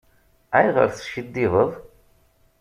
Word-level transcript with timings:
Ayɣer 0.57 0.87
teskiddibeḍ? 0.89 1.71